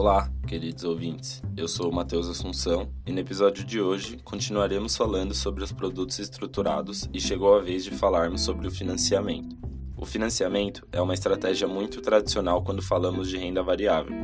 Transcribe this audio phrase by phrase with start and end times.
[0.00, 1.42] Olá, queridos ouvintes.
[1.54, 6.18] Eu sou o Matheus Assunção e no episódio de hoje continuaremos falando sobre os produtos
[6.18, 9.54] estruturados e chegou a vez de falarmos sobre o financiamento.
[9.98, 14.16] O financiamento é uma estratégia muito tradicional quando falamos de renda variável.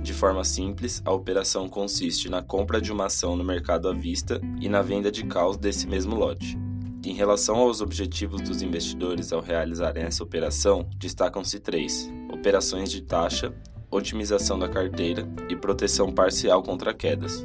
[0.00, 4.40] De forma simples, a operação consiste na compra de uma ação no mercado à vista
[4.60, 6.56] e na venda de caos desse mesmo lote.
[7.04, 13.52] Em relação aos objetivos dos investidores ao realizarem essa operação, destacam-se três: operações de taxa,
[13.90, 17.44] otimização da carteira e proteção parcial contra quedas.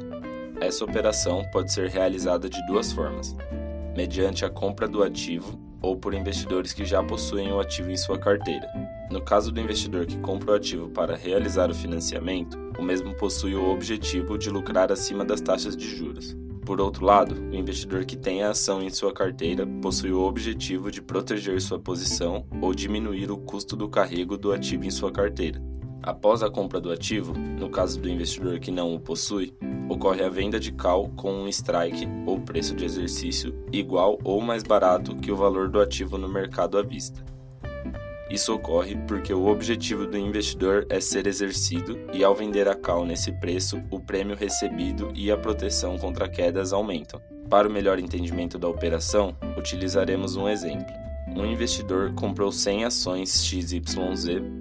[0.60, 3.36] Essa operação pode ser realizada de duas formas:
[3.96, 8.18] mediante a compra do ativo ou por investidores que já possuem o ativo em sua
[8.18, 8.68] carteira.
[9.10, 13.54] No caso do investidor que compra o ativo para realizar o financiamento, o mesmo possui
[13.54, 16.36] o objetivo de lucrar acima das taxas de juros.
[16.64, 20.90] Por outro lado, o investidor que tem a ação em sua carteira possui o objetivo
[20.90, 25.62] de proteger sua posição ou diminuir o custo do carrego do ativo em sua carteira.
[26.06, 29.52] Após a compra do ativo, no caso do investidor que não o possui,
[29.88, 34.62] ocorre a venda de call com um strike ou preço de exercício igual ou mais
[34.62, 37.24] barato que o valor do ativo no mercado à vista.
[38.30, 43.04] Isso ocorre porque o objetivo do investidor é ser exercido e, ao vender a call
[43.04, 47.20] nesse preço, o prêmio recebido e a proteção contra quedas aumentam.
[47.50, 51.05] Para o melhor entendimento da operação, utilizaremos um exemplo.
[51.36, 53.82] Um investidor comprou 100 ações XYZ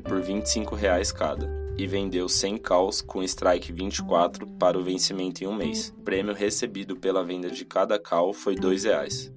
[0.03, 5.47] por 25 reais cada e vendeu 100 calls com strike 24 para o vencimento em
[5.47, 5.93] um mês.
[5.97, 9.33] O prêmio recebido pela venda de cada call foi 2 reais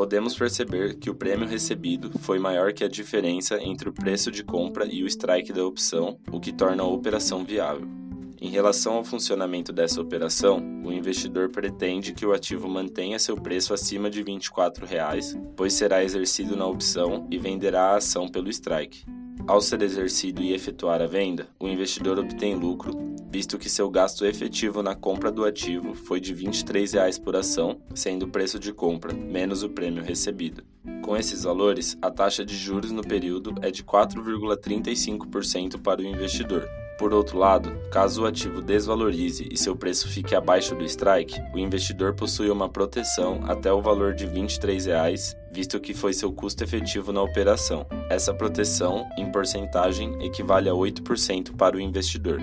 [0.00, 4.42] podemos perceber que o prêmio recebido foi maior que a diferença entre o preço de
[4.42, 7.86] compra e o strike da opção, o que torna a operação viável.
[8.40, 13.74] Em relação ao funcionamento dessa operação, o investidor pretende que o ativo mantenha seu preço
[13.74, 19.04] acima de 24 reais, pois será exercido na opção e venderá a ação pelo strike.
[19.46, 24.26] Ao ser exercido e efetuar a venda, o investidor obtém lucro visto que seu gasto
[24.26, 28.72] efetivo na compra do ativo foi de R$ 23 por ação, sendo o preço de
[28.72, 30.64] compra menos o prêmio recebido.
[31.02, 36.68] Com esses valores, a taxa de juros no período é de 4,35% para o investidor.
[37.00, 41.58] Por outro lado, caso o ativo desvalorize e seu preço fique abaixo do strike, o
[41.58, 46.62] investidor possui uma proteção até o valor de 23 reais, visto que foi seu custo
[46.62, 47.86] efetivo na operação.
[48.10, 52.38] Essa proteção, em porcentagem, equivale a 8% para o investidor.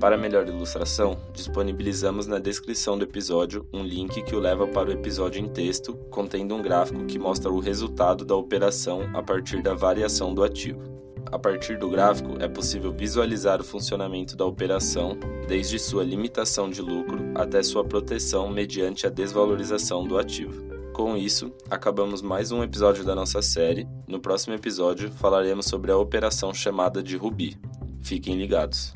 [0.00, 4.92] Para melhor ilustração, disponibilizamos na descrição do episódio um link que o leva para o
[4.92, 9.74] episódio em texto, contendo um gráfico que mostra o resultado da operação a partir da
[9.74, 11.00] variação do ativo.
[11.26, 16.82] A partir do gráfico, é possível visualizar o funcionamento da operação, desde sua limitação de
[16.82, 20.70] lucro até sua proteção mediante a desvalorização do ativo.
[20.92, 23.88] Com isso, acabamos mais um episódio da nossa série.
[24.06, 27.56] No próximo episódio, falaremos sobre a operação chamada de Rubi.
[28.02, 28.92] Fiquem ligados.